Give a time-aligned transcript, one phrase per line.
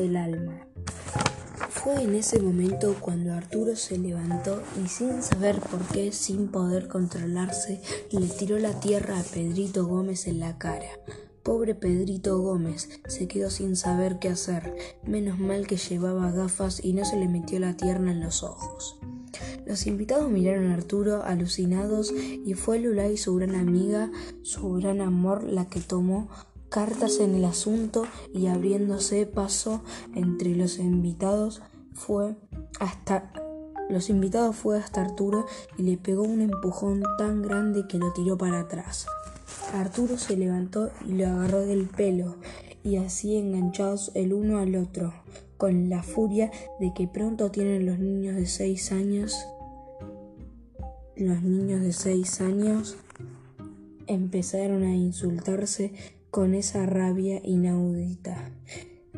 [0.00, 0.66] del alma.
[1.70, 6.88] Fue en ese momento cuando Arturo se levantó y sin saber por qué, sin poder
[6.88, 10.88] controlarse, le tiró la tierra a Pedrito Gómez en la cara.
[11.42, 14.74] Pobre Pedrito Gómez se quedó sin saber qué hacer,
[15.06, 18.98] menos mal que llevaba gafas y no se le metió la tierra en los ojos.
[19.66, 24.10] Los invitados miraron a Arturo alucinados y fue Lulay su gran amiga,
[24.42, 26.28] su gran amor, la que tomó
[26.74, 32.34] cartas en el asunto y abriéndose paso entre los invitados fue
[32.80, 33.32] hasta
[33.88, 35.46] los invitados fue hasta Arturo
[35.78, 39.06] y le pegó un empujón tan grande que lo tiró para atrás.
[39.72, 42.38] Arturo se levantó y lo agarró del pelo,
[42.82, 45.14] y así enganchados el uno al otro,
[45.56, 49.46] con la furia de que pronto tienen los niños de seis años.
[51.14, 52.96] Los niños de seis años
[54.08, 55.92] empezaron a insultarse
[56.34, 58.50] con esa rabia inaudita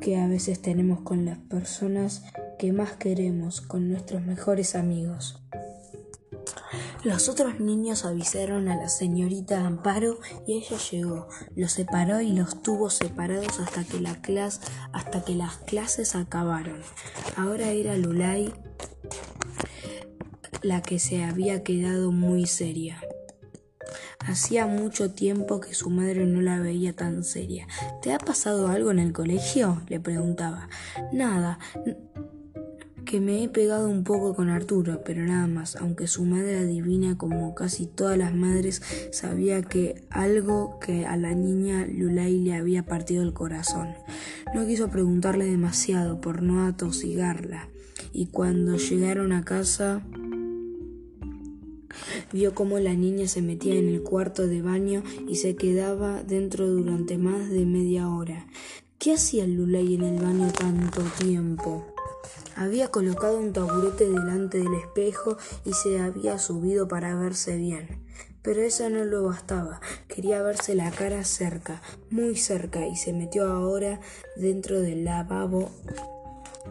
[0.02, 2.24] que a veces tenemos con las personas
[2.58, 5.40] que más queremos, con nuestros mejores amigos.
[7.04, 12.60] Los otros niños avisaron a la señorita Amparo y ella llegó, los separó y los
[12.62, 14.20] tuvo separados hasta que, la
[14.92, 16.82] hasta que las clases acabaron.
[17.38, 18.52] Ahora era Lulay
[20.60, 23.00] la que se había quedado muy seria.
[24.26, 27.68] Hacía mucho tiempo que su madre no la veía tan seria.
[28.02, 29.82] ¿Te ha pasado algo en el colegio?
[29.88, 30.68] le preguntaba.
[31.12, 31.60] Nada,
[33.06, 37.16] que me he pegado un poco con Arturo, pero nada más, aunque su madre adivina
[37.16, 38.82] como casi todas las madres
[39.12, 43.94] sabía que algo que a la niña Lulay le había partido el corazón.
[44.54, 47.68] No quiso preguntarle demasiado por no atosigarla,
[48.12, 50.02] y cuando llegaron a casa
[52.32, 56.66] vio cómo la niña se metía en el cuarto de baño y se quedaba dentro
[56.66, 58.46] durante más de media hora.
[58.98, 61.84] ¿Qué hacía Lulay en el baño tanto tiempo?
[62.56, 68.06] Había colocado un taburete delante del espejo y se había subido para verse bien.
[68.40, 69.80] Pero eso no lo bastaba.
[70.08, 74.00] Quería verse la cara cerca, muy cerca, y se metió ahora
[74.36, 75.70] dentro del lavabo.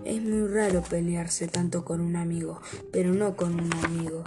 [0.04, 2.62] Es muy raro pelearse tanto con un amigo,
[2.92, 4.24] pero no con un amigo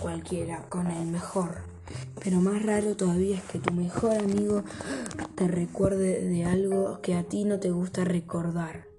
[0.00, 1.58] cualquiera, con el mejor.
[2.22, 4.64] Pero más raro todavía es que tu mejor amigo
[5.34, 8.90] te recuerde de algo que a ti no te gusta recordar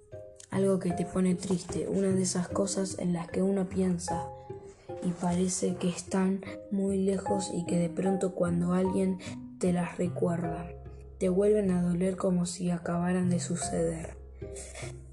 [0.51, 4.27] algo que te pone triste, una de esas cosas en las que uno piensa
[5.01, 9.17] y parece que están muy lejos y que de pronto cuando alguien
[9.59, 10.69] te las recuerda,
[11.17, 14.17] te vuelven a doler como si acabaran de suceder.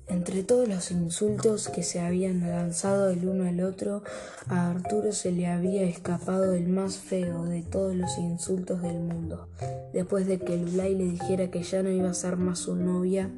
[0.09, 4.03] Entre todos los insultos que se habían lanzado el uno al otro,
[4.49, 9.49] a Arturo se le había escapado el más feo de todos los insultos del mundo.
[9.93, 13.31] Después de que Lulay le dijera que ya no iba a ser más su novia,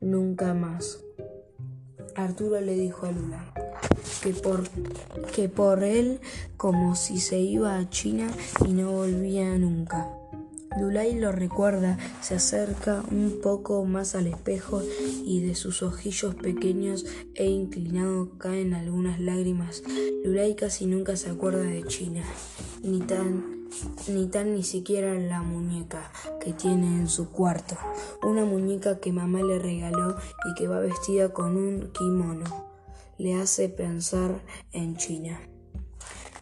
[0.00, 1.00] nunca más.
[2.14, 3.52] Arturo le dijo a Lula
[4.22, 4.64] que por,
[5.34, 6.20] que por él
[6.56, 8.28] como si se iba a China
[8.66, 10.17] y no volvía nunca.
[10.76, 14.82] Lulay lo recuerda, se acerca un poco más al espejo
[15.24, 19.82] y de sus ojillos pequeños e inclinados caen algunas lágrimas.
[20.24, 22.22] Lulay casi nunca se acuerda de China,
[22.82, 23.58] ni tan
[24.08, 27.76] ni tan ni siquiera la muñeca que tiene en su cuarto,
[28.22, 30.16] una muñeca que mamá le regaló
[30.50, 32.44] y que va vestida con un kimono.
[33.18, 34.40] Le hace pensar
[34.72, 35.40] en China.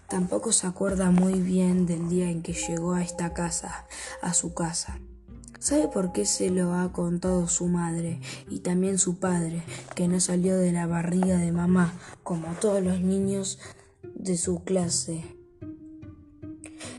[0.08, 3.86] Tampoco se acuerda muy bien del día en que llegó a esta casa,
[4.22, 5.00] a su casa.
[5.58, 9.62] ¿Sabe por qué se lo ha contado su madre y también su padre,
[9.96, 13.58] que no salió de la barriga de mamá, como todos los niños
[14.14, 15.24] de su clase?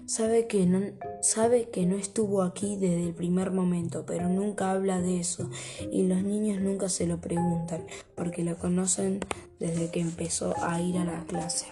[0.05, 0.81] Sabe que, no,
[1.21, 5.49] sabe que no estuvo aquí desde el primer momento, pero nunca habla de eso
[5.91, 7.85] y los niños nunca se lo preguntan
[8.15, 9.19] porque lo conocen
[9.59, 11.67] desde que empezó a ir a la clase.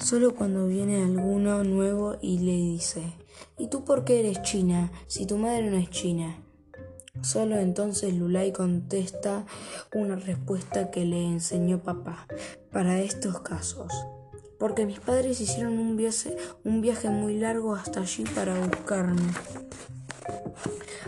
[0.00, 3.02] Solo cuando viene alguno nuevo y le dice,
[3.58, 6.42] ¿y tú por qué eres china si tu madre no es china?
[7.20, 9.46] Solo entonces Lulay contesta
[9.94, 12.26] una respuesta que le enseñó papá
[12.70, 13.92] para estos casos
[14.62, 19.20] porque mis padres hicieron un viaje, un viaje muy largo hasta allí para buscarme.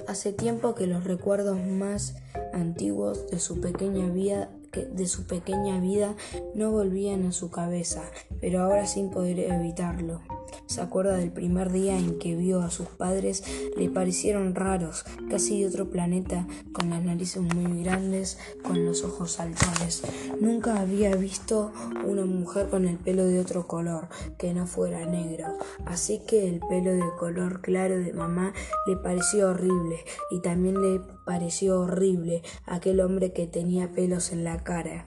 [0.08, 2.16] Hace tiempo que los recuerdos más
[2.52, 4.50] antiguos de su pequeña vida
[4.82, 6.14] de su pequeña vida
[6.54, 8.02] no volvían a su cabeza,
[8.40, 10.20] pero ahora sin poder evitarlo.
[10.66, 13.44] Se acuerda del primer día en que vio a sus padres,
[13.76, 19.32] le parecieron raros, casi de otro planeta, con las narices muy grandes, con los ojos
[19.32, 20.02] saltones.
[20.40, 21.72] Nunca había visto
[22.04, 24.08] una mujer con el pelo de otro color,
[24.38, 25.46] que no fuera negro.
[25.84, 28.52] Así que el pelo de color claro de mamá
[28.86, 29.98] le pareció horrible
[30.30, 35.06] y también le pareció horrible aquel hombre que tenía pelos en la cara.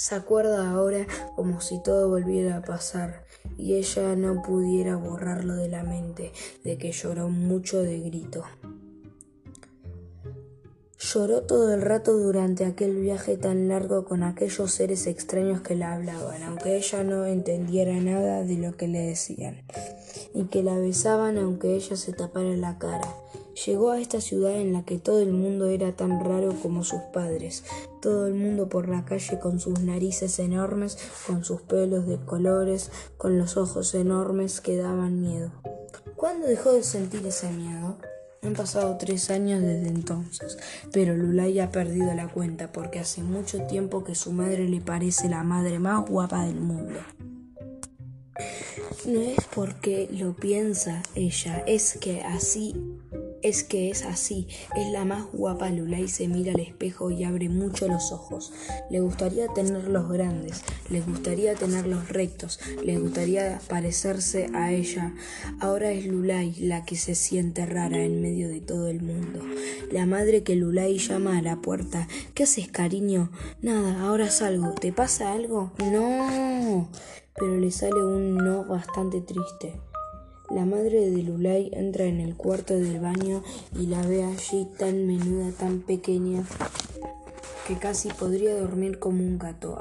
[0.00, 1.06] Se acuerda ahora
[1.36, 3.26] como si todo volviera a pasar
[3.58, 6.32] y ella no pudiera borrarlo de la mente,
[6.64, 8.42] de que lloró mucho de grito.
[10.98, 15.92] Lloró todo el rato durante aquel viaje tan largo con aquellos seres extraños que la
[15.92, 19.64] hablaban, aunque ella no entendiera nada de lo que le decían,
[20.32, 23.14] y que la besaban aunque ella se tapara la cara.
[23.66, 27.00] Llegó a esta ciudad en la que todo el mundo era tan raro como sus
[27.12, 27.64] padres,
[28.00, 32.90] todo el mundo por la calle con sus narices enormes, con sus pelos de colores,
[33.18, 35.52] con los ojos enormes que daban miedo.
[36.16, 37.98] ¿Cuándo dejó de sentir ese miedo?
[38.42, 40.56] Han pasado tres años desde entonces,
[40.92, 45.28] pero Lulay ha perdido la cuenta porque hace mucho tiempo que su madre le parece
[45.28, 47.00] la madre más guapa del mundo.
[49.06, 52.74] No es porque lo piensa ella, es que así
[53.42, 54.46] es que es así,
[54.76, 58.52] es la más guapa Lulay se mira al espejo y abre mucho los ojos.
[58.90, 65.14] Le gustaría tenerlos grandes, le gustaría tenerlos rectos, le gustaría parecerse a ella.
[65.60, 69.40] Ahora es Lulay la que se siente rara en medio de todo el mundo.
[69.90, 72.08] La madre que Lulay llama a la puerta.
[72.34, 73.30] ¿Qué haces, cariño?
[73.62, 74.72] Nada, ahora salgo.
[74.72, 75.72] ¿Te pasa algo?
[75.78, 76.90] No.
[77.34, 79.80] Pero le sale un no bastante triste.
[80.50, 83.44] La madre de Lulay entra en el cuarto del baño
[83.78, 86.44] y la ve allí tan menuda, tan pequeña,
[87.68, 89.78] que casi podría dormir como un gato,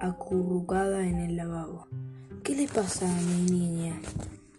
[0.00, 1.86] acurrucada en el lavabo.
[2.42, 4.00] ¿Qué le pasa a mi niña?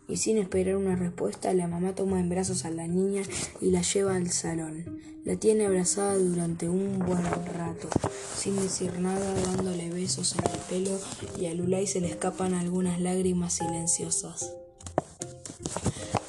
[0.08, 3.24] Y sin esperar una respuesta, la mamá toma en brazos a la niña
[3.60, 5.02] y la lleva al salón.
[5.26, 7.90] La tiene abrazada durante un buen rato,
[8.38, 10.98] sin decir nada, dándole besos en el pelo
[11.38, 14.54] y a Lulay se le escapan algunas lágrimas silenciosas.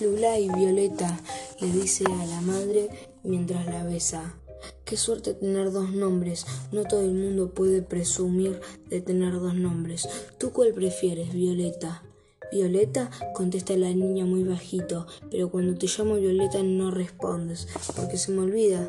[0.01, 1.19] Lula y Violeta
[1.61, 2.91] le dice a la madre
[3.23, 4.35] mientras la besa.
[4.85, 6.45] Qué suerte tener dos nombres.
[6.71, 8.61] No todo el mundo puede presumir
[8.91, 10.07] de tener dos nombres.
[10.39, 12.03] ¿Tú cuál prefieres, Violeta?
[12.53, 17.67] Violeta, contesta la niña muy bajito, pero cuando te llamo Violeta no respondes,
[17.97, 18.89] porque se me olvida.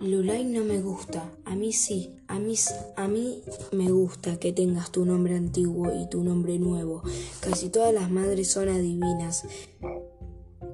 [0.00, 2.54] Lulay no me gusta, a mí sí, a mí,
[2.96, 3.42] a mí
[3.72, 7.02] me gusta que tengas tu nombre antiguo y tu nombre nuevo.
[7.40, 9.44] Casi todas las madres son adivinas.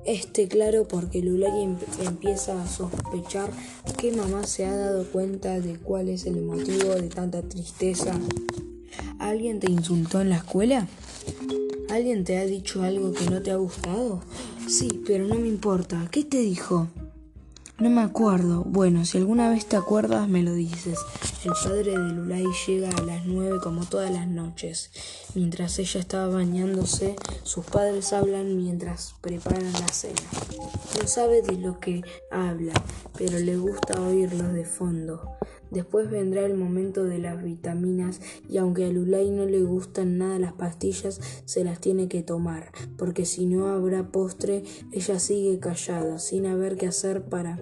[0.05, 3.51] Este claro porque Lulay em, empieza a sospechar
[3.99, 8.13] que mamá se ha dado cuenta de cuál es el motivo de tanta tristeza.
[9.19, 10.87] ¿Alguien te insultó en la escuela?
[11.89, 14.21] ¿Alguien te ha dicho algo que no te ha gustado?
[14.69, 16.09] Sí, pero no me importa.
[16.11, 16.89] ¿Qué te dijo?
[17.77, 18.63] No me acuerdo.
[18.63, 21.01] Bueno, si alguna vez te acuerdas, me lo dices.
[21.45, 24.93] El padre de Lulay llega a las nueve como todas las noches.
[25.35, 30.23] Mientras ella estaba bañándose, sus padres hablan mientras preparan la cena.
[31.01, 32.75] No sabe de lo que habla,
[33.19, 35.37] pero le gusta oírlos de fondo.
[35.75, 40.39] Después vendrá el momento de las vitaminas y aunque a Lulay no le gustan nada
[40.39, 44.63] las pastillas, se las tiene que tomar, porque si no habrá postre,
[44.93, 47.59] ella sigue callada, sin haber qué hacer para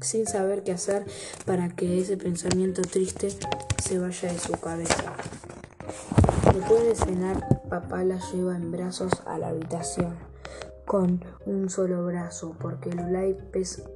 [0.00, 1.04] sin saber qué hacer
[1.44, 3.30] para que ese pensamiento triste
[3.82, 5.16] se vaya de su cabeza.
[6.54, 10.35] Después de cenar, papá la lleva en brazos a la habitación
[10.86, 13.36] con un solo brazo, porque Lulay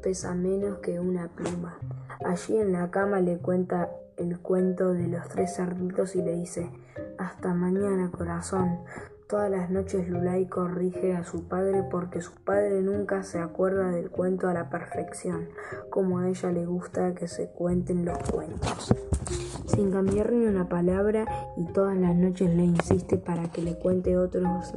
[0.02, 1.78] pesa menos que una pluma.
[2.24, 6.70] Allí en la cama le cuenta el cuento de los tres cerditos y le dice,
[7.18, 8.80] hasta mañana corazón.
[9.28, 14.10] Todas las noches Lulay corrige a su padre porque su padre nunca se acuerda del
[14.10, 15.48] cuento a la perfección,
[15.88, 18.92] como a ella le gusta que se cuenten los cuentos.
[19.66, 24.18] Sin cambiar ni una palabra y todas las noches le insiste para que le cuente
[24.18, 24.74] otros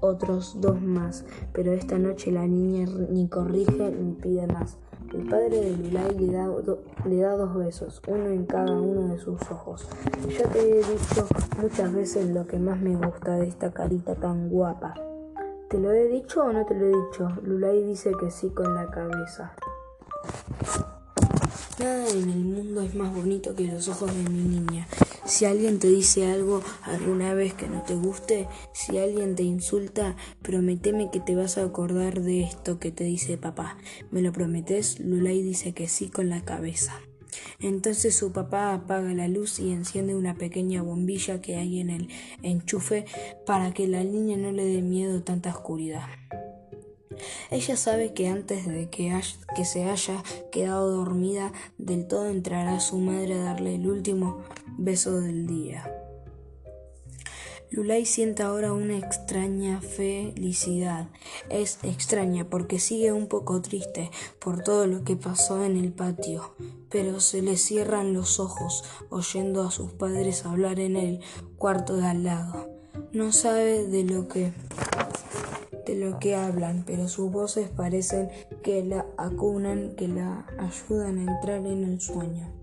[0.00, 4.76] otros dos más, pero esta noche la niña ni corrige ni pide más.
[5.12, 6.48] El padre de Lulay le da,
[7.06, 9.88] le da dos besos, uno en cada uno de sus ojos.
[10.38, 11.26] Ya te he dicho
[11.62, 14.94] muchas veces lo que más me gusta de esta carita tan guapa.
[15.70, 17.28] ¿Te lo he dicho o no te lo he dicho?
[17.42, 19.54] Lulay dice que sí con la cabeza.
[21.78, 24.86] Nada en el mundo es más bonito que los ojos de mi niña.
[25.28, 30.16] Si alguien te dice algo alguna vez que no te guste, si alguien te insulta,
[30.40, 33.76] prometeme que te vas a acordar de esto que te dice papá.
[34.10, 34.98] ¿Me lo prometes?
[35.00, 36.98] Lulay dice que sí con la cabeza.
[37.60, 42.08] Entonces su papá apaga la luz y enciende una pequeña bombilla que hay en el
[42.42, 43.04] enchufe
[43.44, 46.06] para que la niña no le dé miedo tanta oscuridad.
[47.50, 49.08] Ella sabe que antes de que,
[49.64, 54.44] se haya quedado dormida del todo entrará su madre a darle el último
[54.76, 55.90] beso del día.
[57.70, 61.08] Lulay siente ahora una extraña felicidad.
[61.50, 66.54] Es extraña porque sigue un poco triste por todo lo que pasó en el patio,
[66.88, 71.20] pero se le cierran los ojos oyendo a sus padres hablar en el
[71.58, 72.70] cuarto de al lado.
[73.12, 74.52] No sabe de lo que
[75.88, 78.28] de lo que hablan, pero sus voces parecen
[78.62, 82.57] que la acunan, que la ayudan a entrar en el sueño.